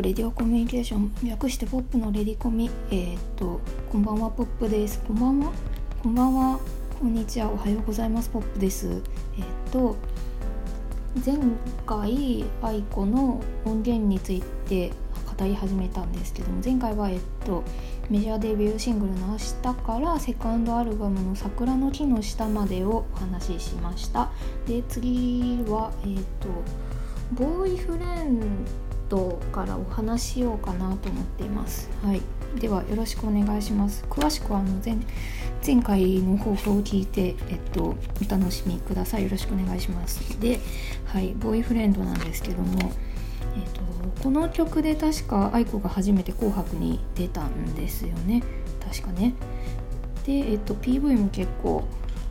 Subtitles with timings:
[0.00, 2.70] プレディオコミュニケーション略してポップのレディコミ。
[2.90, 3.60] えー、っと
[3.92, 4.98] こんばんはポップです。
[5.06, 5.52] こんばんは。
[6.02, 6.58] こんばんは。
[6.98, 7.50] こんにちは。
[7.50, 8.30] おはようございます。
[8.30, 8.86] ポップです。
[8.86, 9.96] えー、っと
[11.22, 11.36] 前
[11.84, 14.90] 回愛子の音源について
[15.38, 17.62] 語り始めたんですけども前回はえっと
[18.08, 19.52] メジャーデビューシングルの「明日」
[19.84, 24.30] からセカンドアルバムの「桜の木の下まで」をお話ししました。
[24.66, 26.48] で次はえっと
[27.34, 28.64] ボーイフレン
[29.10, 31.90] トからお話しようかなと思っています。
[32.02, 32.22] はい、
[32.58, 34.04] ではよろしくお願いします。
[34.08, 34.96] 詳しくはあの前
[35.66, 37.96] 前回の放送を聞いて、えっと、お
[38.30, 39.24] 楽しみください。
[39.24, 40.40] よろしくお願いします。
[40.40, 40.60] で、
[41.04, 42.78] はい、ボーイフレンドなんですけども、
[43.56, 48.42] えっと、この曲で確か愛子が初めて「紅白」に出たんですよね。
[48.80, 49.34] 確かね。
[50.24, 51.84] で、えっと、PV も結構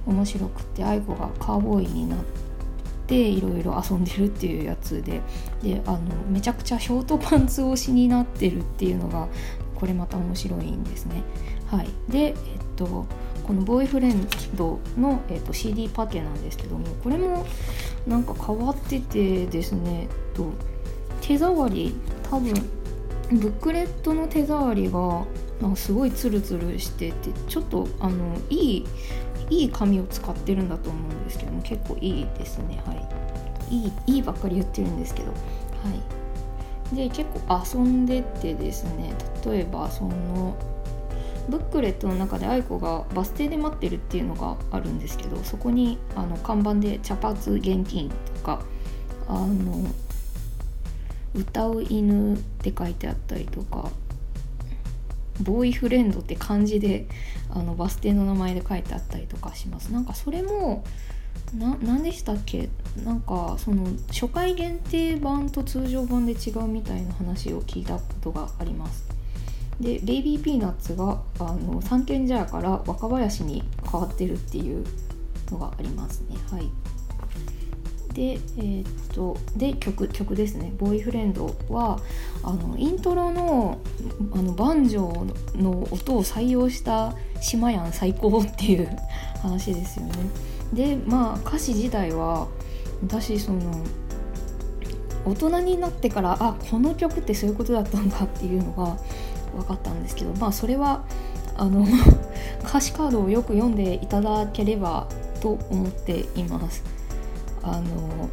[0.05, 2.48] 面白くて愛子がカーボーイになって
[3.09, 5.21] ていろいろ遊んでるっていうやつで
[5.63, 9.27] であのめちゃくちゃショートパンツ推しになってるっていうのが
[9.75, 11.23] これまた面白いんですね。
[11.67, 12.35] はい、で、えっ
[12.75, 13.05] と、
[13.43, 17.45] このボーイフレンドの、えっと、CD パケなんですけどもこれも
[18.07, 20.51] なんか変わっててですね、えっと、
[21.21, 21.93] 手触り
[22.29, 22.53] 多分
[23.31, 25.25] ブックレットの手触りが
[25.61, 28.85] なんかすごいツルツルしててちょっとあのいい
[29.49, 32.81] いい紙を使ってるんだと思うんですけども結構いいですね。
[32.85, 33.07] はい。
[33.69, 35.31] いいいいばっかり言ってるんですけど。
[35.31, 36.19] はい。
[36.95, 39.13] で結構遊んでてですね
[39.45, 40.57] 例えばその
[41.47, 48.61] ブックレットの中で愛子がバス停で待ってるっていうのがあるんですけどそこにあの看板で「茶髪現金」とか
[49.27, 49.83] あの
[51.33, 53.89] 歌う犬って書いてあったりとか
[55.41, 57.07] ボーイフレンドって漢字で
[57.51, 59.91] あのバス停の名前で書いてあったりとかします。
[59.91, 60.83] なんかそれも
[61.57, 62.69] な何でしたっけ？
[63.03, 69.03] なんかその初回限定版と通常版で違うみたいな話を聞いたことがあります。
[69.79, 74.85] でベイビーピーナッツがあの三軒茶屋から若林に変わってるっていう
[75.49, 76.35] のがありますね。
[76.51, 76.69] はい。
[78.19, 82.01] で、えー、っとで曲曲ですね「ボーイフレンドは」
[82.43, 83.77] あのイントロの
[84.33, 88.89] あのバンジョーの音を採用した「島やん最高」っていう
[89.41, 90.13] 話ですよね。
[90.73, 92.47] でまあ歌詞自体は
[93.01, 93.61] 私その
[95.25, 98.97] 大人になってからあこの曲ってそういうことだったんだっていうのが
[99.55, 101.05] 分かったんですけどまあそれは
[101.55, 101.85] あの
[102.67, 105.07] 歌詞カードをよく読んでいただければ
[105.39, 106.98] と思っています。
[107.63, 108.29] あの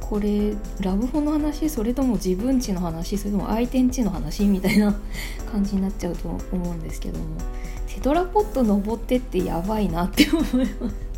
[0.00, 4.94] これラブホの話それとも自分ちの話それとも相手んちの話みたいな
[5.52, 7.24] 感じになっちゃうと思うんですけども
[7.86, 11.08] テトラポット登ってってやばいなって思います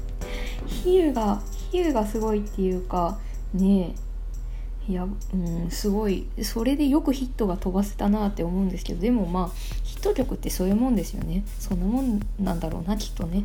[0.67, 3.19] 比喩が比喩がすごいっていうか
[3.55, 3.95] ね
[4.89, 9.51] えいやうんすごいそれでよくヒットが飛ばせたなって思うんですけどでもまあ
[9.85, 11.45] ヒット曲ってそういうもんですよね。
[11.59, 13.45] そんなもんなんだろうなきっとね。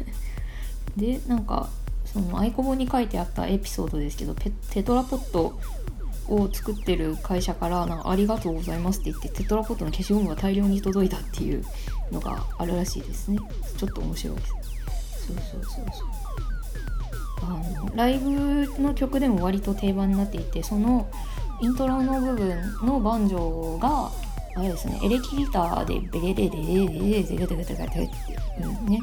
[0.96, 1.68] でなんか
[2.16, 5.60] そのアイコボに書いてあったエピソードですけどテトラポット
[6.28, 11.62] を作ってる会社からなんかありがとうございますって言ってテトラポットの消しゴムが大量に届いたっていう
[12.10, 13.38] のがあるらしいですね。
[13.76, 14.52] ちょっと面白いです。
[15.26, 16.26] そうそうそうそう。
[17.42, 21.06] あのライブの曲でも割と定番になっていてその
[21.60, 24.10] イントロの部分のバンジョーが
[24.56, 28.00] あれですねエレキギターでベレレレレレレレレレレレレレって
[28.90, 29.00] ね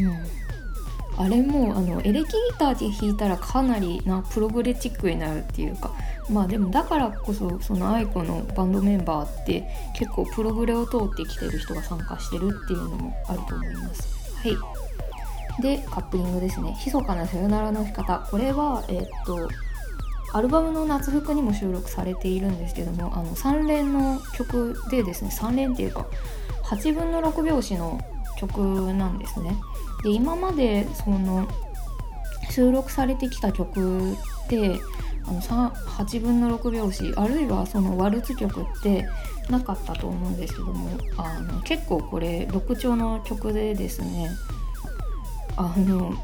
[0.00, 0.27] うん
[1.18, 5.90] あれもあのエレキギターで弾いたらかなりなプログレチックになるっていうか
[6.30, 9.64] まあでもだからこそその aiko のバンドメンバーって
[9.96, 14.38] 結構プログレを通ってきてる人が参加してるっていうのもあると思います。
[14.42, 14.56] はい
[15.60, 19.48] でカップリングですね「密かなさよならの仕方」これはえー、っと
[20.32, 26.06] アルバムの夏服にも収録されているんですけどもあの3連の曲でですね3連っていうか
[26.62, 27.98] 8分の6拍子の
[28.38, 29.56] 曲なんですね。
[30.02, 31.48] で今までその
[32.50, 34.16] 収録されてきた曲っ
[34.48, 34.80] て
[35.24, 39.06] あの8分の6拍子あるいはそのワルツ曲って
[39.50, 44.30] なかったと思うんですけどもあの結構これ6調の曲でですね
[45.56, 46.14] あの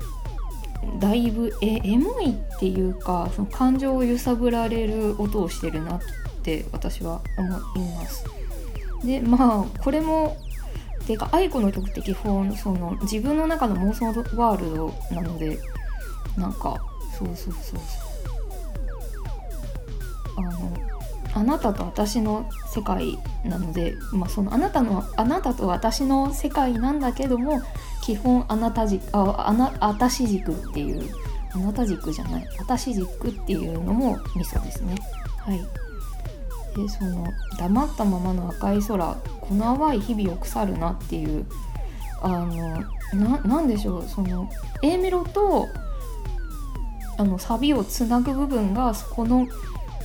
[0.98, 6.00] だいぶえエモいっていうかその感情を揺さぶられる音をしてるなっ
[6.42, 7.48] て私は思
[7.82, 8.24] います。
[9.04, 10.36] でまあこれも
[11.06, 14.06] ていうか愛子の曲って基本その自分の中の妄想
[14.36, 15.58] ワールドなので
[16.36, 16.76] なんか
[17.18, 17.80] そうそうそうそう。
[20.36, 20.94] あの
[21.34, 27.60] あなたと私の世界なので、まあ、そのあなたのあなたと私の世界なんだけども
[28.04, 31.10] 基本あなた軸ああな私軸っていう
[31.52, 34.94] あなた軸じゃない私軸っていうのもミソですね。
[35.38, 35.60] はい。
[36.74, 37.26] でその
[37.58, 41.46] 黙ったままの赤い空この淡い日々を腐るなっていう
[42.20, 42.46] あ
[43.12, 44.48] のなんでしょうその
[44.82, 45.68] A メロと
[47.16, 49.46] あのサビをつなぐ部分がそこの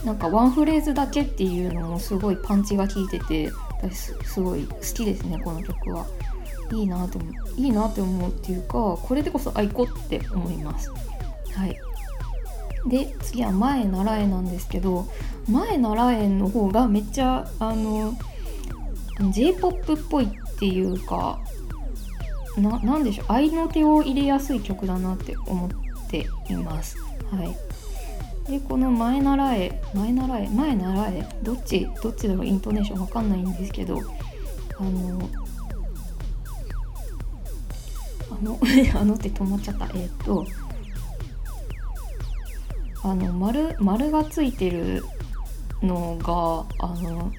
[0.04, 3.52] なんかワンフレーズだけっていうのもすごいパンチが効いてて
[3.82, 6.06] 私すごい好きですねこの曲は。
[6.72, 10.92] いいなって思ういいなって思うっていうかこれでこそアイコって思います。
[11.56, 11.89] はい
[12.88, 15.08] で次は前習えなんですけど
[15.48, 18.14] 前習えの方がめっちゃあの
[19.32, 20.30] J-POP っぽいっ
[20.60, 21.40] ていうか
[22.58, 25.70] ななんでしょう合いの手を入れやすい曲だなって思っ
[26.10, 26.98] ています。
[27.32, 27.70] はい
[28.50, 34.00] でこの前習え前習え前習えどっちどっちだろうイントネーションわかんないんですけど
[34.80, 35.30] あの
[38.32, 38.60] あの
[39.00, 40.46] あのって止まっちゃったえっ、と
[43.04, 45.04] あの丸丸がついてる
[45.82, 47.32] のがあの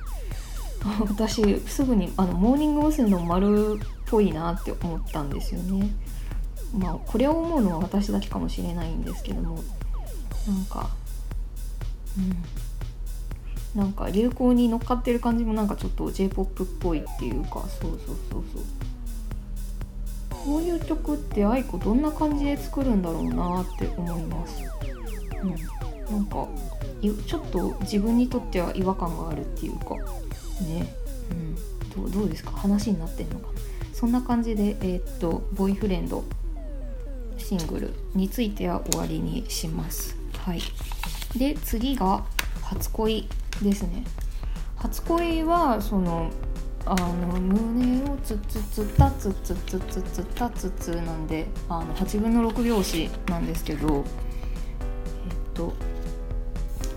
[1.06, 3.10] 私すぐにあのモーニング娘。
[3.10, 5.90] の丸っぽいなって思ったんですよね。
[6.76, 9.62] まあこれを思うのは私だけかもしれないんですけども
[10.46, 10.90] なんか
[12.16, 18.62] うんなんか流行に乗っかってる感じもなんかちょっと j p o p っぽいっていうかそうそうそうそう
[20.44, 24.62] こういう曲って愛子どんな感じで作るんだろうなって思います
[25.42, 26.48] うん、なんか
[27.26, 29.96] ちょっと自分にとっては違和感があるっていうか。
[30.60, 30.94] ね、
[31.96, 32.50] うん、どうですか？
[32.50, 33.48] 話になってんのか
[33.94, 36.22] そんな感じでえー、っとボーイフレンド
[37.38, 40.16] シングルについては終わりにします。
[40.38, 40.60] はい。
[41.36, 42.24] で次が
[42.62, 43.28] 初恋
[43.62, 44.04] ですね。
[44.76, 46.30] 初恋はその
[46.86, 54.04] あの胸をつつつたつつつつつたつつなんであの8分の6拍子なんですけど
[55.60, 55.72] と。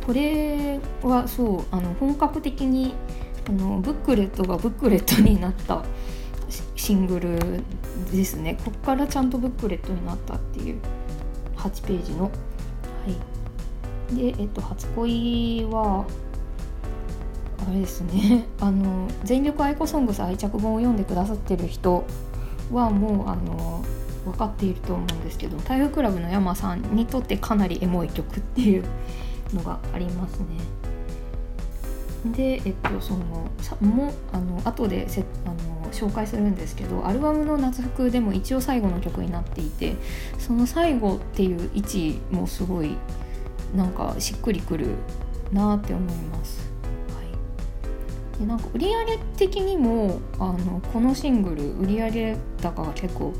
[0.06, 2.94] これはそうあの本格的に
[3.48, 5.84] あのブックレットがブックレットになった
[6.76, 7.40] シングル
[8.12, 8.58] ですね。
[8.64, 10.80] ここからちゃんとブックレットになったっていう
[11.58, 12.24] 8ページの。
[12.26, 12.32] は
[14.12, 14.16] い。
[14.16, 16.06] でえっと初恋は
[17.68, 18.46] あれですね。
[18.60, 22.04] あの全力愛子ソングス愛着本を読んでくださってる人
[22.72, 23.84] はもうあの
[24.26, 28.84] 分かっていると思うんですけど台風クラブの山さんにとってかなりエモい曲っていう
[29.54, 30.46] のがありますね。
[32.26, 39.96] で、えっと、そのさもあの後でせあの紹介するんですけどアルバムの夏服でも一応最後の曲になっていて
[40.40, 42.96] その最後っていう位置もすごい
[43.76, 44.88] なんかしっくりくる
[45.52, 46.72] なって思います。
[47.10, 47.22] は
[48.38, 53.34] い、でなんか売上的にもあのこのシングル売上高が結構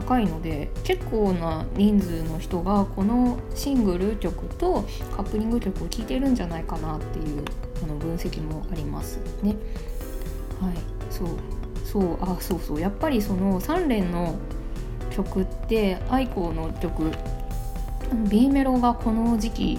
[0.00, 4.84] 高いので結構な人数の人がこのシングル曲と
[5.16, 7.44] カップリング曲を聴いてるんじゃないかなっていう
[7.82, 9.56] あの分析もありますね。
[10.60, 10.74] はい
[11.10, 11.28] そう
[11.84, 14.36] そうあそうそうやっぱりその3連の
[15.10, 17.10] 曲ってアイコの曲
[18.28, 19.78] B メロがこの時期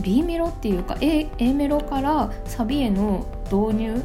[0.00, 4.02] B メロっていうか A, A メロからサビへの導入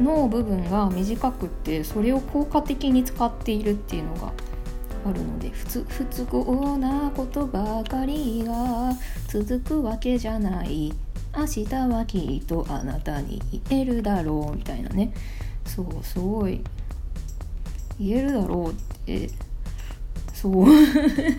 [0.00, 4.32] の部分が短くってそれを効果的に使っているっていうのが
[5.04, 8.92] あるので不つ不都合なことばかりが
[9.28, 10.92] 続くわけじゃない。
[11.36, 14.56] 明日はきっとあなたに言えるだろう。
[14.56, 15.12] みたいなね。
[15.64, 16.62] そうすごい。
[17.98, 19.30] 言えるだろうって。
[20.34, 20.66] そう。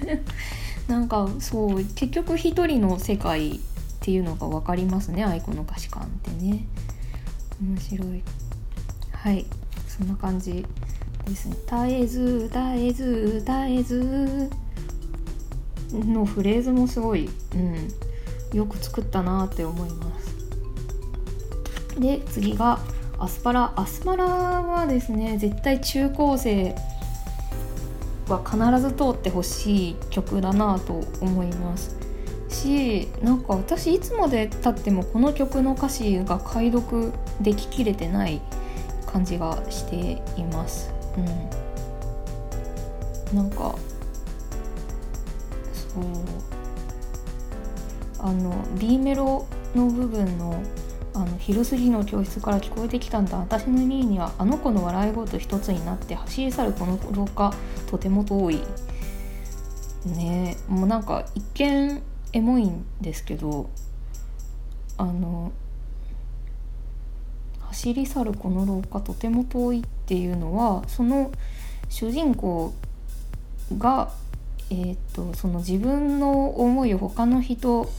[0.87, 1.83] なんかそう。
[1.83, 3.59] 結局一人の世界っ
[3.99, 5.23] ていうのが分かりますね。
[5.25, 6.65] 愛子の歌詞感ってね。
[7.61, 8.23] 面白い。
[9.11, 9.45] はい。
[9.87, 10.65] そんな感じ。
[11.25, 14.49] ですね「絶えず絶えず絶えず」
[15.93, 17.57] のフレーズもすごい、う
[18.55, 21.99] ん、よく作ったなって思います。
[21.99, 22.79] で次が
[23.19, 23.73] アスパラ。
[23.75, 26.75] アスパラはですね絶対中高生
[28.27, 31.95] は必ず通ってほしい曲だなと思います。
[32.49, 38.41] しなんか私いつまでたってもこの曲の歌詞が解読でききれてない
[39.05, 41.00] 感じがしています。
[41.17, 41.61] うん。
[43.37, 43.75] なんか
[45.73, 46.03] そう
[48.19, 50.61] あの B メロの部分の
[51.13, 53.37] あの昼過ぎの教室から聞こえてきたんだ。
[53.37, 57.53] 私の耳にはあの子の笑い声と一つになって走り去るこの廊下
[57.89, 58.61] とても遠い。
[60.05, 62.01] ねえもうなんか一見
[62.33, 63.69] エモいんですけど
[64.97, 65.51] あの
[67.71, 71.31] 走り去るこの廊下とても遠いっていうのはその
[71.89, 72.73] 主人公
[73.77, 74.11] が
[74.71, 77.91] えーと、その自分の思いを他の人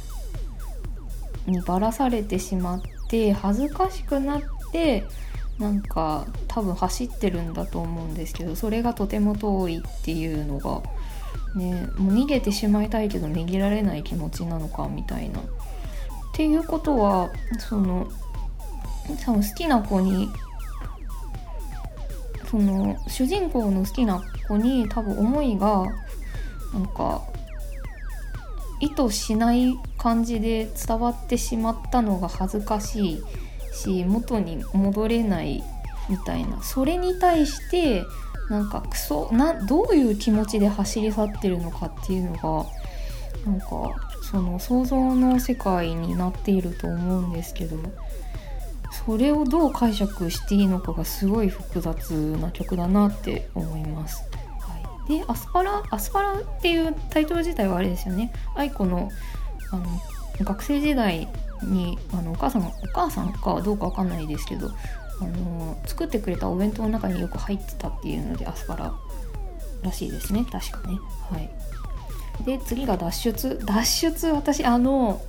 [1.46, 5.04] にばらされてしまって恥ずかしくなって
[5.58, 10.82] なんか多分走ってるんだと思うんですけどそれがとても遠いっていうのが
[11.54, 15.40] ねもう逃げてしまいたいけど逃げられない気持ちなのかみたいな。
[15.40, 15.44] っ
[16.34, 18.10] ていうことはその
[19.24, 20.28] 多分好きな子に
[22.50, 25.86] その主人公の好きな子に多分思いが
[26.74, 27.22] なんか
[28.80, 33.22] 意図しない感じで伝わってしまったのが恥ずかしい
[33.72, 35.62] し元に戻れない
[36.10, 36.62] みたいな。
[36.62, 38.04] それに対して
[38.50, 43.66] なんかクソなどういう気持ちで走り去ってるのかっていうのがなんか
[44.30, 47.76] その想像の世界になっていると思うんですけど。
[49.06, 54.24] それをどう解釈していいのかがすごい複雑な曲だなって思います。
[54.60, 58.32] はい、でアスパラアスパラっていうタイトル自体はあれですよね。
[58.54, 59.10] 愛子の
[59.70, 59.86] あの
[60.44, 61.28] 学生時代
[61.62, 64.70] にあのお母さんお母さんかどうかわかんないですけど
[65.20, 68.92] あの作ってくれたお弁当の中によく入ってたっていうのでアスパラ
[69.82, 70.44] らしいですね。
[70.50, 70.98] 確かね。
[71.30, 71.50] はい。
[72.44, 73.60] で次が脱出。
[73.64, 75.20] 脱出私あの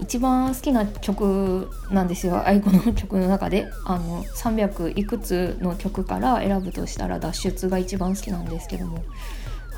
[0.00, 2.42] 一番好きな曲なんですよ。
[2.46, 3.66] 愛子の曲の中で。
[3.84, 9.04] あの300いくつの曲から選ぶとしたら脱出が一番好きなんですけども。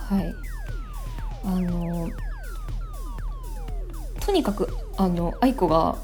[0.08, 0.34] はい。
[1.44, 2.10] あの
[4.20, 5.96] とにかくあの愛子が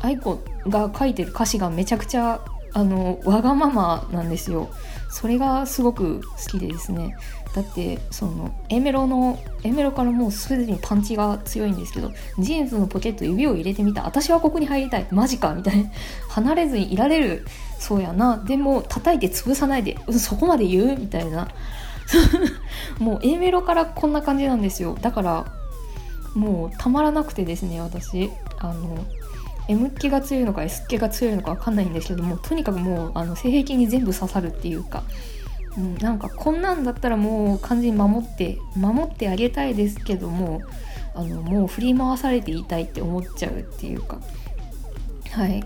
[0.00, 2.40] 愛子が書いてる歌詞がめちゃくちゃ
[2.72, 4.68] あのわがままなんですよ。
[5.14, 7.16] それがすごく好きでですね。
[7.54, 14.02] だってその A メロの A メロからもうすでにパンチが強いんですけどジーンズのポケット指を入れてみた。
[14.02, 15.06] 私はここに入りたい。
[15.12, 15.88] マジかみたいな。
[16.30, 17.46] 離れずにいられる。
[17.78, 18.38] そうやな。
[18.38, 19.96] でも叩いて潰さないで。
[20.18, 20.98] そこまで言う？
[20.98, 21.46] みたいな。
[22.98, 24.98] もう A メロからこんな感じなんですよ。
[25.00, 25.46] だから
[26.34, 28.32] もうたまらなくてですね私。
[28.58, 29.04] あの
[29.68, 35.02] M 気が強いのか S 気が強いのか分かんないんですけどもとにかくもうあの性癖に全部刺さるっていうか、
[35.78, 40.62] うん、なんかこんなんだったらもう完全に守って守ってあげたいですけども
[41.14, 44.18] あのもう振り回されていたいって思っちゃうっていうか。
[45.30, 45.64] はい。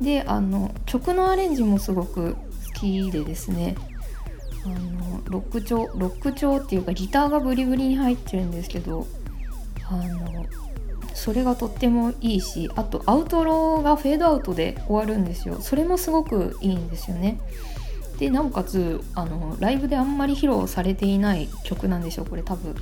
[0.00, 2.38] であの曲のアレンジもすごく好
[2.74, 3.76] きでですね。
[4.64, 9.06] あのロック調ロック調っていうかギターがブリブリに入ってるんですけど
[9.90, 10.46] あの
[11.14, 15.58] それがとってもいいしあとアウトロがフェードアウトで終わるんですよ。
[15.60, 17.38] それもすごくいいんですよね。
[18.18, 22.74] でなおかつあのライブであんまり披露されていない曲なんでしょうこれ多分。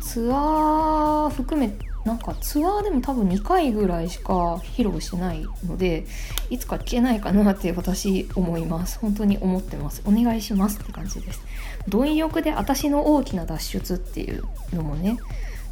[0.00, 1.70] ツアー含め
[2.04, 6.06] なんかツアーでも多分2回ぐらいしか披露してないので
[6.48, 8.98] いつか聴けないかなって私思います。
[8.98, 10.02] 本当に思ってます。
[10.06, 11.42] お願いしますって感じです。
[11.88, 15.18] 貪欲で私の大きな脱出っていうのもね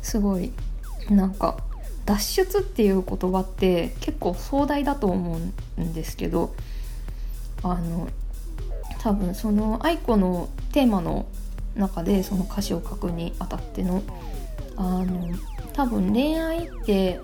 [0.02, 0.52] すごい
[1.08, 1.56] なんか
[2.06, 5.38] 脱出っていう言葉って結構壮大だと思
[5.76, 6.54] うんですけど
[7.62, 8.08] あの
[9.00, 11.26] 多分その愛子のテーマの
[11.74, 14.02] 中でその歌詞を書くにあたっての
[14.76, 15.28] あの
[15.72, 17.20] 多分恋愛って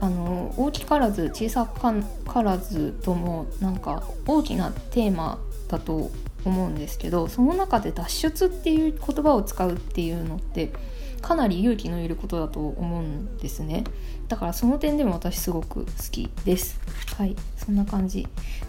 [0.00, 5.38] あの大きからず小さからずともなんか大きなテーマ
[5.68, 6.10] だと
[6.44, 10.72] 思うんですけどその中で脱出っていう言葉を使うっていうのって
[11.24, 13.84] かなり勇気のいることだと思うんですね。
[14.28, 16.78] だからその点でも私すごく好きです。
[17.16, 17.34] はい。
[17.56, 18.26] そんな感じ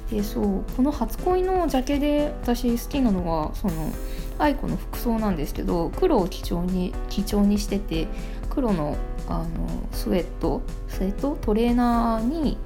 [0.09, 0.63] でそう。
[0.77, 3.91] この初恋のジャケで私好きなのはその
[4.39, 8.07] 愛子の服装なんですけど黒を基調に基調にしてて
[8.49, 8.95] 黒の
[9.27, 11.37] あのスウェットスウェット？
[11.41, 12.57] トレーナーに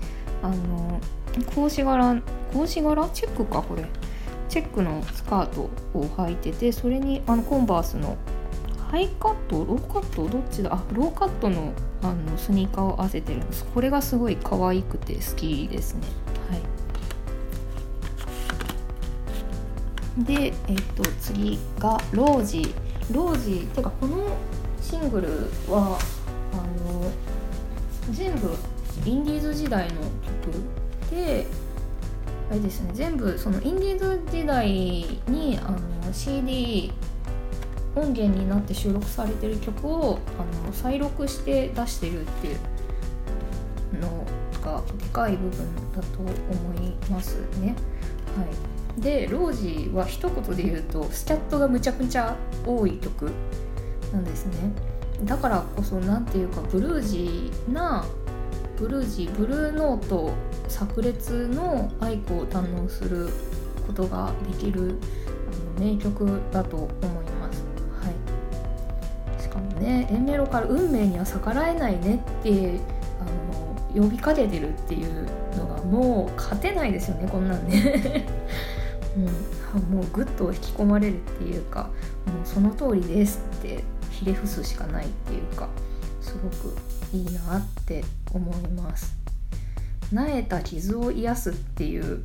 [0.43, 1.01] あの
[1.47, 2.21] 格子柄
[2.53, 3.09] 格子柄？
[3.09, 3.85] チェックかこれ。
[4.49, 8.17] チェックのスカートを履いててそれにあのコンバースの
[8.89, 9.65] ハイカット？
[9.65, 10.27] ローカット？
[10.27, 10.73] どっちだ？
[10.73, 13.63] あローカットのあのスニーカーを合わせてるんです。
[13.65, 16.07] これがすごい可愛くて好きですね。
[16.49, 16.55] は
[20.21, 20.23] い。
[20.23, 22.73] でえっと次がロージ
[23.11, 24.35] ロージてかこの
[24.81, 25.27] シングル
[25.71, 25.99] は
[26.53, 26.55] あ
[26.91, 27.11] の
[28.11, 28.55] 全部
[29.05, 31.45] インディーズ時代の曲で
[32.49, 32.89] あれですね。
[32.95, 34.67] 全部そのインディーズ時代
[35.27, 35.79] にあの
[36.11, 36.91] CD
[37.99, 42.57] 音源になって収録されてる曲をあの再録して出してるっていう
[43.99, 44.25] の
[44.63, 46.29] がでかい部分だと思
[46.83, 47.75] いますね。
[48.37, 48.45] は
[48.97, 53.31] い、でロージーは一言で言うとスキャットがむちゃくちゃ多い曲
[54.13, 54.71] なんですね。
[55.23, 58.05] だからこそ何ていうかブルージーな
[58.77, 60.31] ブルージーブルーノート
[60.69, 63.29] 炸裂の愛子を堪能する
[63.85, 64.97] ことができる
[65.77, 66.89] あの名曲だと思
[67.21, 67.28] い
[69.79, 69.85] ます。
[69.85, 72.79] ね A メロから「運命には逆らえないね」って
[73.19, 78.25] あの呼びかけてるっていうのがもう勝てないですよねこんなんね、
[79.17, 81.89] うん、もうぐっと引き込まれるっていうか
[82.25, 85.69] もうその通りですってひれ伏すしかないっていうか
[86.21, 86.75] すごく
[87.13, 89.17] いいなって思います。
[90.11, 92.23] なえた傷を癒すっていう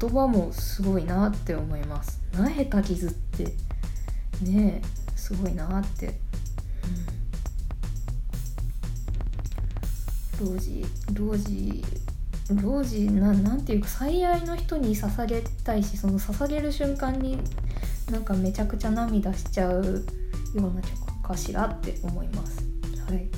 [0.00, 2.20] 言葉もすごいなって思います。
[2.36, 3.54] なえた傷って
[4.42, 4.82] ね
[5.16, 6.18] すごいなって、
[10.40, 11.84] 老子老子
[12.62, 17.38] 老子ななんていうか最愛の人に捧げたいしその捧げる瞬間に
[18.10, 20.02] なんかめちゃくちゃ涙しちゃうよ
[20.54, 22.64] うな曲かしらって思います。
[23.08, 23.28] はい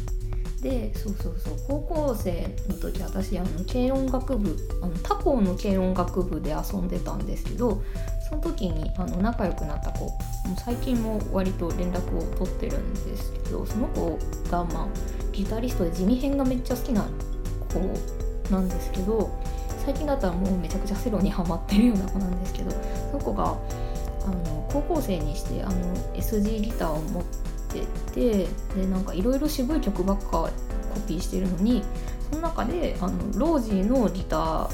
[0.62, 7.82] でそうそうそう高校生の時私あの軽音楽部あの他校の軽音楽部で遊んでたんですけど
[8.28, 10.14] その時にあの仲良くなった子も
[10.56, 14.16] う最近も割と連絡を取ってるんですけどその子
[14.49, 17.07] がまあギタリストで地味編がめっちゃ好きな
[17.73, 19.31] 子なんですけど
[19.85, 22.71] 最近だったらもうめちゃくちゃセロにハマってるような子なんですけど
[23.11, 23.59] その子が
[24.25, 27.25] あの高校生にしてあの SG ギターを持っ
[27.73, 27.81] て
[28.12, 28.47] て
[28.77, 30.51] でなんかいろいろ渋い曲ばっか
[30.95, 31.83] コピーしてるのに
[32.31, 34.69] その中であのロージーのギタ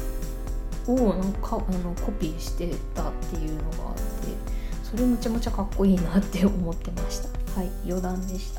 [0.85, 4.01] ーをなんかあのコピーしてたっていうのがあって
[4.83, 7.29] それむちゃむちゃかっこいいなって思ってました。
[7.59, 8.58] はい余談でした。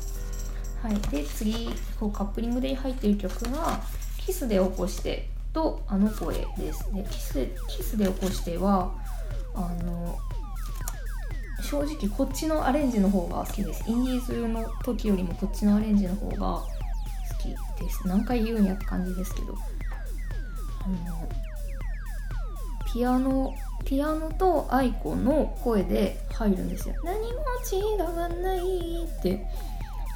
[0.81, 0.95] はい。
[1.09, 1.69] で次
[1.99, 3.81] こうカップリングで入ってる曲が
[4.17, 6.89] 「キスで起こして」と「あの声」です。
[6.91, 8.91] ねキスキスで起こしては
[9.53, 10.17] あの
[11.61, 13.83] 正直こっちのアレンジの方が好きです。
[13.87, 16.67] インディーズの時よりもこっちのアレンジの方が好
[17.39, 17.49] き
[17.81, 18.07] です。
[18.07, 19.55] 何回言うんやって感じですけど。
[20.83, 21.29] あの
[22.91, 23.53] ピアノ
[23.85, 27.27] ピアノと愛子の声で入るんですよ何も
[27.71, 29.45] 違わないって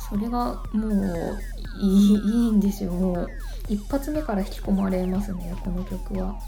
[0.09, 1.39] それがもう
[1.81, 2.91] いいいいんですよ。
[2.91, 3.27] もう
[3.67, 6.39] 一発目から引き込まれますねこの曲は。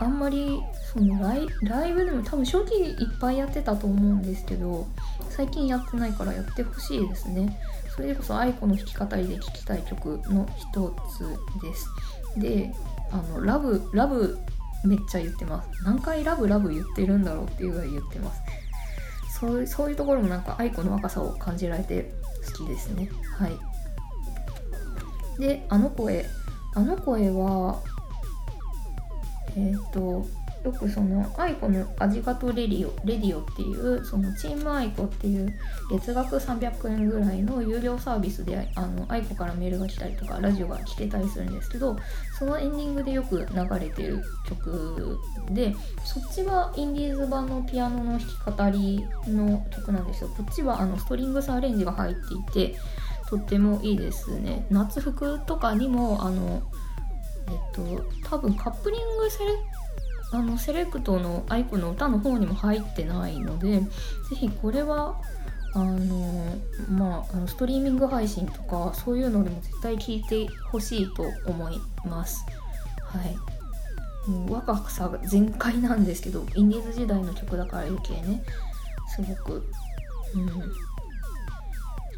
[0.00, 0.60] あんまり
[0.92, 4.86] そのライライブでも多分初期いっぱいやってたと思うんですけど
[5.28, 7.60] 最近やってないからやってほしいですね。
[7.94, 11.88] それこそ愛子の弾き語りで聴きたい曲の一つです。
[12.36, 12.72] で
[13.10, 14.38] あのラブラブ
[14.84, 15.68] めっちゃ言ってます。
[15.82, 18.40] 何回ラブラブ言ってるんだろうっていうぐらい言ってます。
[19.40, 22.12] そうそういうところもなんか愛子の若さを感じられて
[22.52, 23.10] 好きですね。
[23.36, 23.58] はい。
[25.40, 26.26] であの声。
[26.74, 27.82] あの声は
[29.56, 30.26] えっ、ー、と
[30.68, 35.58] よくそのアイコのアジカトレディオレディオっていうそのチームアイコっていう
[35.90, 41.96] 月額300円ぐらいの有料サービスであのアイコからメールが来たりとかラジオが来てたりするんですけど
[42.38, 45.18] そのエンディングでよく流れてる曲
[45.50, 50.30] でそっちはインディーズ版のピアノの弾き語りの曲なんですよ。
[50.36, 52.78] こっちはあのストリングスアレンジが入っていて
[53.28, 54.66] とってもいいですね。
[54.70, 56.62] 夏服とかにもあの
[57.48, 59.52] えっと多分カップリングセレ
[60.30, 63.80] あのセレクトのアイコの歌の方にも入ってないので
[64.28, 65.20] 是非これは
[65.74, 66.56] あの
[66.90, 72.44] まああのストリーミング配信とかそういうのでも絶対聴いてほしいと思います。
[73.00, 73.36] はい。
[74.30, 78.42] もう若さ全開なんですけどインディーズ時代の曲だから余計ね
[79.08, 79.66] すごく
[80.34, 80.38] う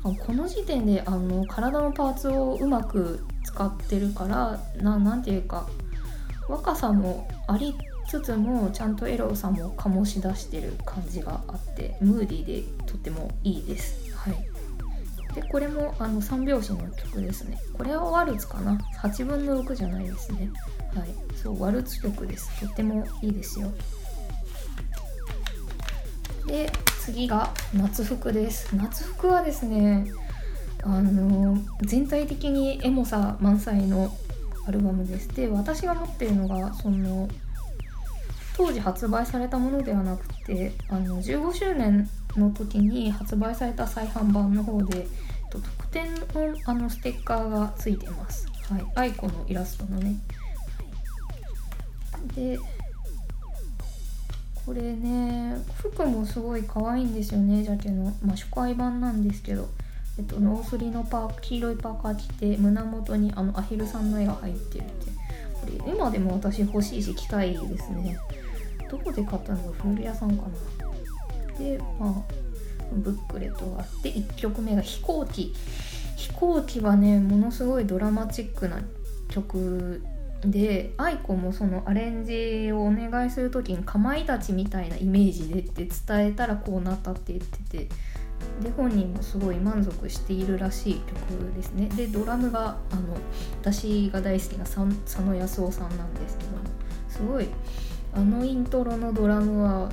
[0.09, 0.17] ん。
[0.17, 5.69] この時点であの体のパーツをうまく使ってるから何ていうか
[6.49, 7.77] 若さもあり
[8.11, 14.13] つつもちゃんとエロさも醸し出してる感じがあってムーディーでとってもいいです。
[14.17, 17.57] はい、でこれもあの3拍子の曲ですね。
[17.73, 20.51] これはワルツかな ?8 分の6じゃないですね。
[20.93, 21.09] はい、
[21.41, 22.51] そうワルツ曲です。
[22.59, 23.71] とってもいいですよ。
[26.49, 26.69] で
[26.99, 28.75] 次が夏服です。
[28.75, 30.11] 夏服はですね
[30.83, 34.13] あの全体的にエモさ満載の
[34.67, 37.29] アルバムですで私が持ってるのがその
[38.57, 45.07] 当時発売されたものではなくてあの15周年の時に発売された再販版の方で
[45.51, 46.21] 特典の
[46.65, 48.47] あのステッカーがついてます。
[48.71, 50.15] はい、アイコのイラストのね。
[52.35, 52.59] で
[54.67, 57.65] これね服もすごい可愛いんですよね。
[57.65, 59.69] ジャケの、まあ、初回版なんですけど、
[60.19, 65.11] えっと、ノースリのパー黄色いパーカー着て胸元にあのアヒルさんの絵が入ってるって。
[65.61, 68.19] これ今でも私欲しいし着たいですね。
[68.91, 71.59] どこで買ったのか古着屋さんかな。
[71.59, 72.23] でまあ
[72.93, 75.55] ブックレットがあって1曲目が飛行機。
[76.17, 78.83] 飛行機はねものすごいドラマチックな
[79.29, 80.03] 曲
[80.43, 87.89] で愛子もそのアレンジをお願いする時にかまいたちみたいなイメージでって伝えたらこうなったって言ってて
[88.63, 91.89] で本人もすごい満足しているらしい曲ですね。
[91.95, 93.17] でドラムがあの
[93.61, 94.79] 私が大好きな佐
[95.21, 96.59] 野康夫さんなんですけども
[97.09, 97.49] すごい
[98.15, 99.91] あのイントロのドラムは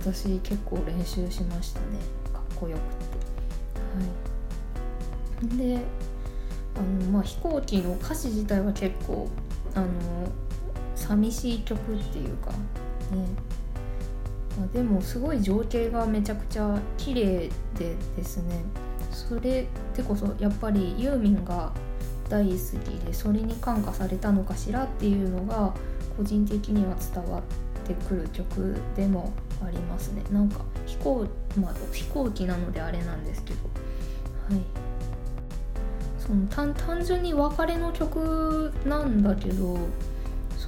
[0.00, 1.86] 私結構練習しましたね。
[2.32, 2.82] かっこよく
[5.48, 5.54] て。
[5.54, 5.76] はい。
[5.76, 5.84] で
[6.76, 9.28] あのまあ飛行機の歌詞自体は結構
[9.74, 9.86] あの
[10.94, 12.56] 寂しい曲っていうかね。
[14.58, 18.64] まあ、でもすごい情景がめちゃくちゃ綺麗でですね。
[19.12, 21.72] それでこそやっぱりユーミンが
[22.28, 25.74] 大好きでそれに感化されたのかしらっていうのが
[26.16, 27.42] 個人的には伝わっ
[27.86, 29.32] てくる曲でも
[29.64, 31.26] ありますねなんか飛行,、
[31.60, 33.60] まあ、飛行機なのであれなんですけど
[34.48, 34.62] はい
[36.18, 39.78] その単純に別れの曲なんだけど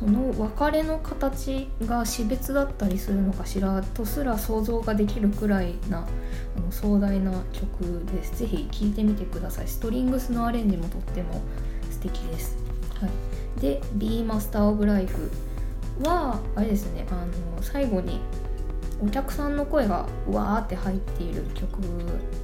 [0.02, 5.98] その別れの形が死別だったりするのかしらとすら想像ができるくらいな
[6.56, 8.38] あの壮大な曲です。
[8.38, 9.68] ぜひ聴いてみてください。
[9.68, 11.40] ストリングスのアレンジもとっても
[11.90, 12.56] 素敵です。
[13.00, 13.10] はい、
[13.60, 15.30] で「B マスター・オブ・ライフ」
[16.04, 18.20] はあれですねあの最後に
[19.04, 21.80] お客さんの声がうわーって入っている曲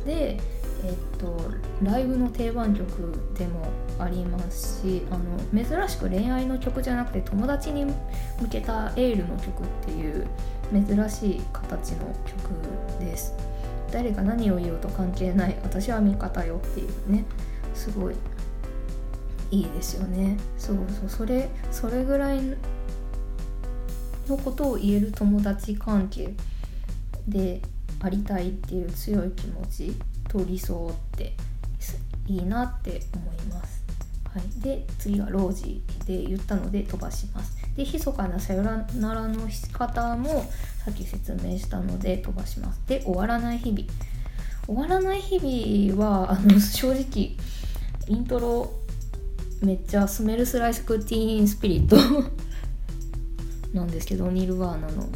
[0.04, 0.38] で
[0.84, 1.36] えっと、
[1.82, 3.68] ライブの定番曲でも
[3.98, 7.94] ありますしあの珍しく恋愛の曲じゃなくて友達に向
[8.48, 10.26] けたエールの曲っていう
[10.72, 13.34] 珍しい形の曲です。
[13.90, 17.24] 誰が何を言おうと関係ない私は味方よっていうね
[17.74, 18.14] すごい
[19.50, 22.40] いいですよねそうそうそれそれぐらい
[24.28, 26.34] のことを言える友達関係
[27.26, 27.62] で
[28.00, 29.92] ありたいっていう強い気持ち
[30.28, 31.34] と理想って
[32.26, 33.82] いいなって思います。
[34.24, 37.56] はい、で次はロージで言ったので飛ばします。
[37.74, 38.84] で密かなさよな
[39.14, 40.44] らの仕方も
[40.84, 42.80] さっき説明したので飛ばします。
[42.86, 43.84] で終わらない日々。
[44.66, 47.36] 終わらない日々はあの正直
[48.06, 48.70] イントロ
[49.62, 51.96] めっちゃスメルスライスクティーンスピリット
[53.72, 55.08] なんですけどニルワーナの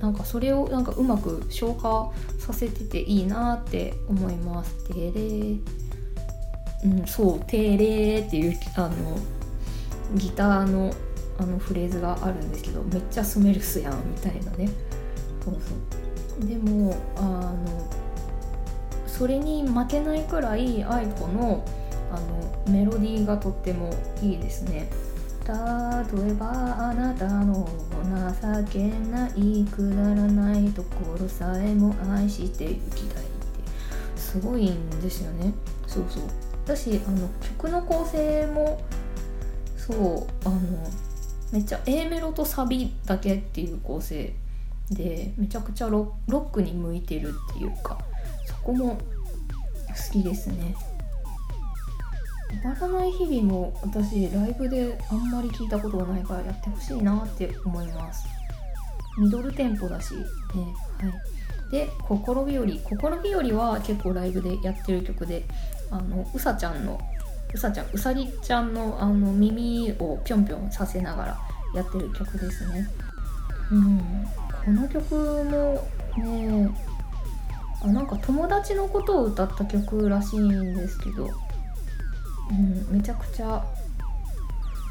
[0.00, 4.74] なんかそれをなんかうまく消化させてていいなって思います。
[4.88, 5.56] てれ
[6.84, 9.18] うん、そう「てれ」っていうあの
[10.14, 10.92] ギターの
[11.38, 14.68] あのフレーズがあるんですけどめっちゃスメルスやんみたいなね。
[15.44, 16.46] そうそう。
[16.46, 17.54] でもあの
[19.06, 21.64] それに負けないくらい愛子の
[22.12, 23.90] あのメロディーがとっても
[24.22, 24.88] いいですね。
[25.46, 27.68] 例えばあなたの
[28.66, 34.20] 情けないくだらないところさえも愛してゆきたいって。
[34.20, 35.54] すごいんですよね。
[35.86, 36.22] そうそう。
[36.66, 38.80] だしあの曲の構成も
[39.76, 39.94] そ
[40.44, 40.60] うあの
[41.52, 44.34] めっちゃ A メロとサビだけっていう構成
[44.90, 47.98] でめちゃくちゃロックに向いてるっていうか
[48.44, 48.98] そこも
[49.88, 50.74] 好きですね。
[52.60, 58.26] 終わらない日々も私ライブであんまり聞いたことがないからやってほしいなって思います。
[59.18, 60.22] ミドルテンポだしね
[60.98, 61.70] はい。
[61.70, 65.44] で「心日和」「心日和」は結構ライブでやってる曲で
[65.90, 67.00] あのうさちゃんの
[67.52, 71.38] うさちゃんうさぎちゃんのあの耳をぴょんぴょんさせながら
[71.74, 72.88] やってる曲ですね。
[73.70, 74.26] うん。
[74.64, 75.14] この曲
[75.44, 76.74] もね
[77.82, 81.28] あなんか友達のことを歌った曲らしいんですけど
[82.50, 83.64] うん、めちゃくちゃ。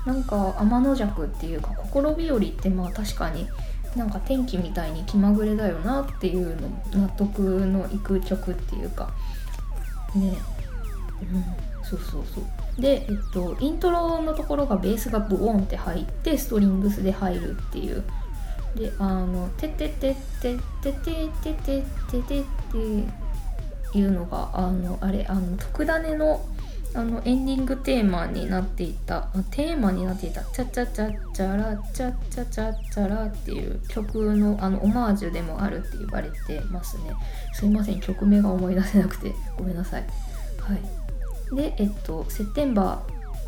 [0.06, 3.48] なんか天の弱っていうか心日和ってまあ確かに
[3.96, 9.12] なんか天気みたいに気まぐれだよなっていうの納得のいく曲っていうか。
[10.14, 10.38] ね。
[11.22, 11.44] えうん
[11.84, 12.82] そうそうそう。
[12.82, 18.04] でえっとイントロのところがベースがボーンって入ってストリングスで入るっていう。
[18.76, 22.44] であの「てててててててててて」っ
[23.92, 26.42] ていうのがあのあれあの特ダネの
[26.96, 37.04] あのエンディングテーマになっていたテーマになっていた「チャチャチャチャラチャチャチャチャラ」っていう曲のあのオマージュでもあるって言われてますね。
[37.54, 38.00] すいません。
[38.00, 39.34] 曲名が思い出せなくて。
[39.58, 40.06] ごめんなさい。
[40.60, 41.56] はい。
[41.56, 43.02] でえっと「セッテンバ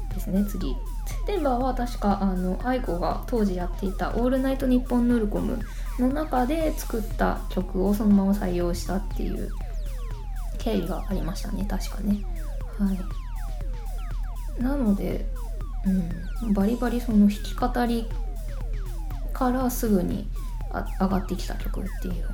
[0.10, 0.44] ー」ですね。
[0.46, 0.76] 次。
[1.06, 5.58] セッテンバーは確かあの愛子が当時やっていた「オールナイトニッポンドットコム」
[6.00, 9.50] の中で作った曲をそのまま採用したっていう
[10.58, 11.66] 経緯がありましたね。
[11.70, 12.22] 確かね。
[12.78, 13.27] はい。
[14.60, 15.26] なので、
[16.44, 18.08] うん、バリバリその弾き語り
[19.34, 20.28] からすぐに
[21.00, 22.30] 上がってきた曲っていう、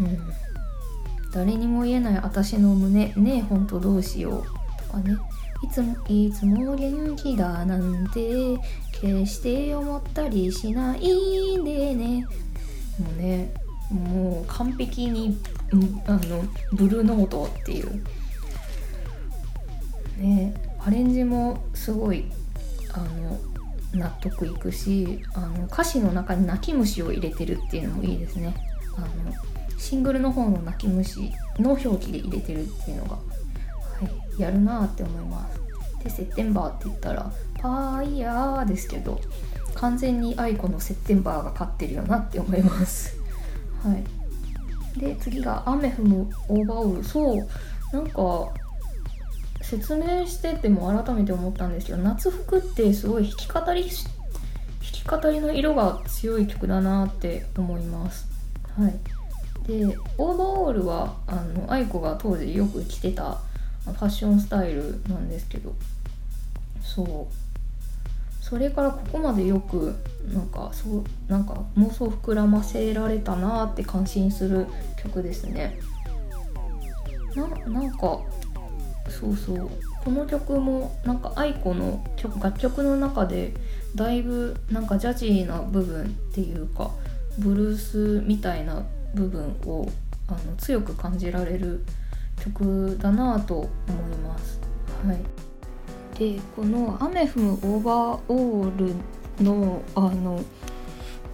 [0.00, 0.18] うん、
[1.32, 5.16] 誰にも言えない私の胸ねえほんとどうしようとかね。
[5.62, 8.56] いつもいつも元気だなんて
[9.00, 12.26] 決して思ったりしないんでね。
[12.98, 13.54] もうね
[13.90, 15.38] もう完璧に
[16.06, 18.04] あのブルーノートっていう。
[20.22, 22.24] ねアレンジもすごい
[22.92, 23.38] あの
[23.94, 28.54] 納得いくしあの歌詞の中に泣き虫を入れてるっていうのもいいですね。
[28.96, 29.08] あの
[29.78, 33.20] シングルの方の泣き虫の表記で入れてるっていうのが、は
[34.38, 35.60] い、やるなって思います。
[36.04, 37.30] で「セッテンバー」って言ったら
[37.60, 39.20] 「パーイヤー」ですけど
[39.74, 43.16] 完全に愛子のセッテンバーが勝ってるよなって思います。
[43.82, 44.04] はい。
[44.98, 47.48] で次が「アメフムオーバーオール」そう
[47.92, 48.48] なんか
[49.72, 53.90] 説明してても改めて思ったんですけど夏服ってすごい弾き語り弾
[54.82, 58.26] き語りの色が強い曲だなって思います。
[58.78, 58.94] はい。
[59.66, 59.86] で
[60.18, 63.38] オーバーオールはあの愛子が当時よく着てた
[63.86, 65.72] ファッションスタイルなんですけど
[66.82, 67.34] そう。
[68.44, 69.94] それからここまでよく
[70.30, 74.66] なんかそうなんか妄想膨らませられたなって感心する
[75.02, 75.78] 曲ですね。
[77.34, 78.20] ななんか
[79.20, 79.70] そうそう
[80.04, 83.52] この曲もなんか aiko の曲楽曲の中で
[83.94, 86.90] だいぶなんかジャジーな部分っていうか
[87.38, 88.82] ブルースみたいな
[89.14, 89.88] 部分を
[90.28, 91.84] あの強く感じられる
[92.42, 94.60] 曲だなと思います。
[95.06, 95.18] はい、
[96.18, 100.40] でこの「アメフオーバーオールの」あの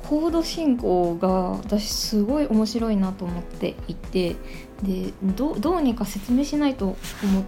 [0.08, 4.36] コード進行が私すごい面白いなと思っていて
[4.82, 7.44] でどうにか説明しないと思っ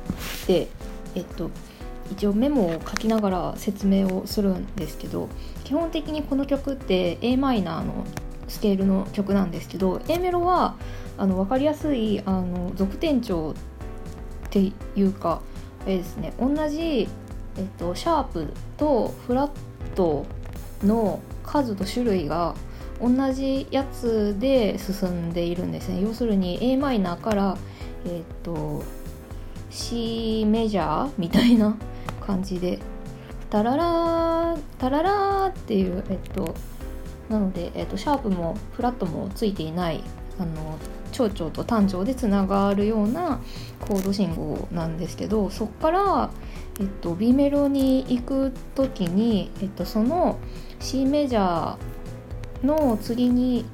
[0.47, 0.69] て
[1.15, 1.51] えっと
[2.11, 5.31] 一応メモを書きながら説明をするんですけど
[5.65, 8.05] 基本的にこの曲って a マイナーの
[8.49, 10.77] スケールの曲なんですけど A メロは
[11.17, 13.55] あの分かりやすいあの続転調
[14.47, 14.59] って
[14.97, 15.41] いうか
[15.85, 17.09] あれですね同じ、
[17.57, 19.51] えっと、シャープとフラッ
[19.95, 20.27] ト
[20.83, 22.55] の数と種類が
[23.01, 26.01] 同じやつで進んでいるんですね。
[26.01, 27.59] 要するに a マイナーから
[28.07, 28.85] えっ、と
[29.71, 31.77] C メジャーみたいな
[32.25, 32.79] 感じで
[33.51, 36.55] タララータララーっていうえっと
[37.29, 40.03] なので、えっと、シャープもフラットもついていない
[40.39, 40.79] あの
[41.11, 43.41] 長調と短調でつながるような
[43.81, 46.31] コード信号なんですけどそこから、
[46.81, 50.39] えっと、B メロに行く時に、えっと、その
[50.81, 53.65] C メジャーの次に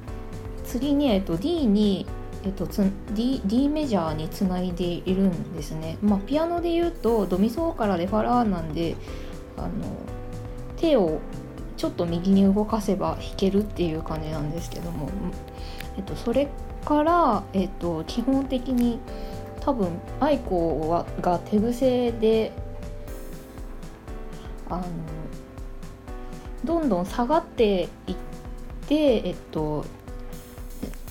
[0.65, 2.05] 次に、えっと、D に
[2.43, 2.67] えっと、
[3.13, 5.97] D, D メジャーにつないでいるんですね。
[6.01, 8.95] まあ、ピアノで言うとドミソからレファラーなんで
[9.57, 9.69] あの
[10.77, 11.19] 手を
[11.75, 15.09] ちょっと右に動かせば弾けるっていう感じなんですけども、
[15.97, 16.47] えっと、それ
[16.87, 18.99] から、えっと、基本的に
[19.59, 22.53] 多分愛子はが手癖で
[24.69, 24.83] あの
[26.63, 28.15] どんどん下がっていっ
[28.87, 28.95] て、
[29.27, 29.85] えっと、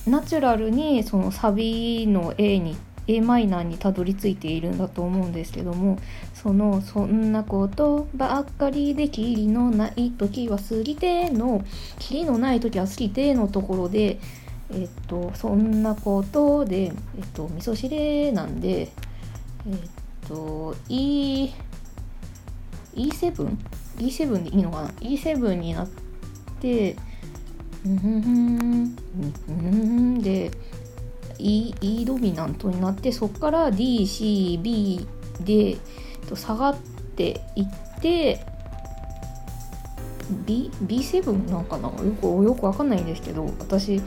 [0.07, 2.75] ナチュラルにそのサビの A に
[3.07, 5.99] a マイナーにたどり着いているんだと思うんですけども
[6.33, 11.63] その「そんなことばっかりでキリのない時は過ぎて」の
[11.99, 14.19] 「キリのない時は過ぎて」のところで
[14.73, 16.93] えっとそんなことでえっ
[17.33, 18.89] と味噌汁なんでえっ
[20.27, 21.51] と E
[22.95, 23.55] E7?
[23.97, 25.87] E7 でいいのかな ?E7 になっ
[26.59, 26.95] て
[27.85, 28.95] うんふんふん
[29.45, 30.51] ふんで
[31.39, 35.05] E, e ドミナントになってそこから DCB
[35.43, 35.77] で
[36.27, 36.77] と下がっ
[37.15, 37.65] ていっ
[38.01, 38.43] て
[40.45, 44.01] B B7 なんかなよくよくわかんないんですけど私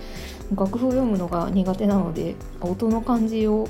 [0.53, 3.69] 楽譜を読むのが苦手なので音の感じを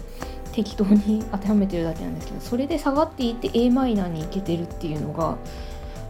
[0.53, 5.37] 適当に当てはめてるだけなんですけどそれで下がっていって a マイナーに行けてるっていうのが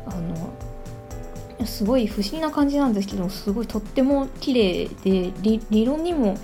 [0.07, 5.33] あのすごい不思議な感じなんですけどすごいとっても綺麗で
[5.71, 6.37] 理論にも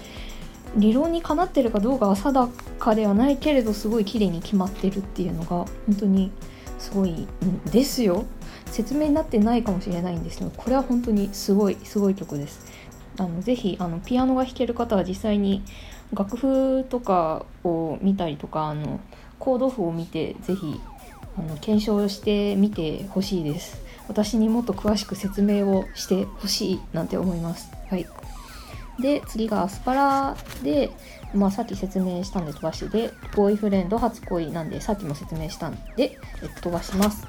[0.77, 5.69] 理論にかなってるかどうかは定かではないけれどすごい綺麗に決まってるっていうのが本
[6.01, 6.33] 当に
[6.79, 7.27] すごいん
[7.71, 8.27] ですよ。
[8.67, 12.67] 説明になってないかもしれないんですけどこれは本当にすごいすごい曲です。
[13.19, 15.63] あのぜひあのピアノが弾ける方は実際に
[16.13, 19.01] 楽譜とかを見たりとかあの
[19.39, 20.81] コード譜を見てぜひ
[21.39, 23.85] あの検証してみてほしいです。
[24.09, 27.71] 私にもっと詳しく説明をしてほしいなんて思います。
[27.91, 28.07] はい。
[29.01, 30.91] で次がアスパラで、
[31.35, 37.27] まあ、さっき説明したんで飛ばしてでボーイフレンド初恋なんでさっきも説明したんで、え飛ばします。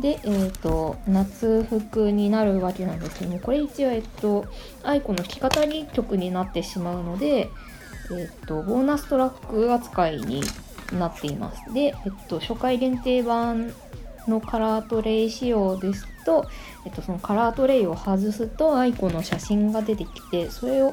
[0.00, 4.46] で、えーと、夏服になるわけなんですけどもこれ一応、えっと、
[4.82, 7.48] 愛子の弾き語り曲になってしまうので、
[8.12, 10.42] えっと、ボーナストラック扱いに
[10.92, 11.72] なっています。
[11.72, 13.72] で、えっと、初回限定盤
[14.28, 16.46] のカラートレイ仕様ですと、
[16.84, 20.92] えっと、そのカラートレイを外すと aiko の写真が出てきてそれを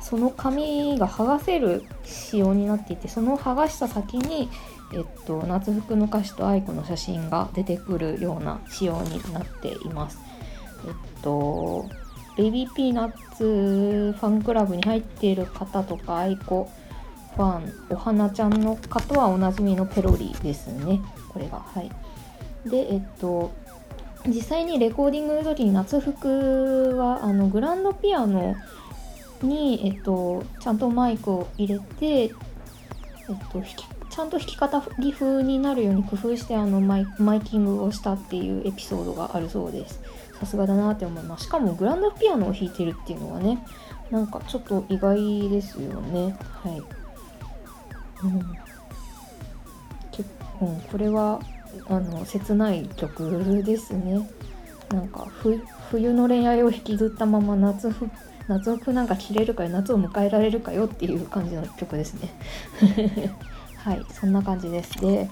[0.00, 4.50] その紙が剥がせる仕様になっていてその剥がした先に、
[4.92, 10.18] えっと、夏服の歌詞と愛子の写真が出てくるような仕様になっています。
[10.86, 11.88] えっと
[12.36, 16.68] Baby Peenats ファンクラブに入っている方とか愛子
[17.36, 21.00] ファンお花ちゃんの方はおなじみのペロリですね。
[21.28, 21.60] これが。
[21.60, 21.90] はい。
[22.68, 23.52] でえっと
[24.26, 28.56] 実際にレコーディングの時に夏服はあのグランドピアノ
[29.42, 32.30] に、えっと、ちゃんとマイクを入れて、えっ
[33.52, 34.68] と、弾きちゃんと弾き語
[35.00, 40.00] り風になるように工夫してあのマイマイキングをしたっていうエピソードがあるそうです。
[40.38, 41.46] さすがだなって思います。
[41.46, 43.58] しかもグランドピアノを弾いてるっていうのはね、
[44.12, 46.36] なんかちょっと意外ですよね。
[46.62, 46.82] はい。
[48.22, 48.56] うん。
[50.12, 51.40] 結構、これは
[51.88, 54.30] あの切ない曲ですね。
[54.90, 55.26] なんか
[55.90, 57.92] 冬の恋愛を引きずったまま夏
[58.46, 62.30] 夏服なんか着れるかよ夏を迎えられるかよっていう感じの曲ですね
[63.84, 65.28] はいそんな感じですで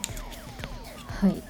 [1.08, 1.42] はい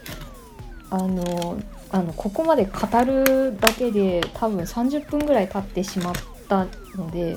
[0.91, 1.59] あの
[1.91, 6.15] あのここまで語るだけで多分30分ぐらい経ってしまっ
[6.49, 7.37] たので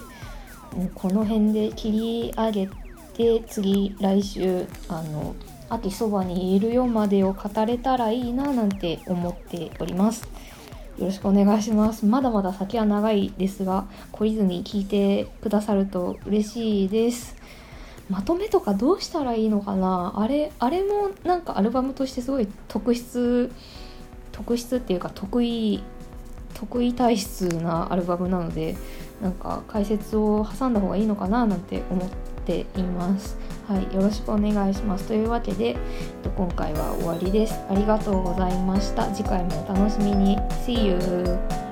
[0.94, 2.70] この辺で切り上げ
[3.14, 5.36] て次来週あの
[5.70, 10.28] 秋そばにいるよまでを語れたらいいななんて思っております。
[11.00, 12.06] よろしくお願いします。
[12.06, 17.36] まだまだ先は長いですが、懲りずに聞いてくださると嬉しいです。
[18.10, 20.14] まとめとかどうしたらいいのかな？
[20.16, 23.50] あれ、あれもなんかアルバムとしてすごい特筆、
[24.32, 25.82] 特筆っていうか得意、
[26.54, 28.78] 得意体質なアルバムなので、
[29.22, 31.46] なんか解説を挟んだ方がいいのかな？
[31.46, 32.10] なんて思っ
[32.46, 33.38] ています。
[33.68, 35.08] はい、よろしくお願いします。
[35.08, 35.76] というわけで、
[36.38, 37.56] 今回は終わりです。
[37.68, 39.12] ありがとうございました。
[39.12, 40.38] 次回もお楽しみに。
[40.66, 41.65] See you!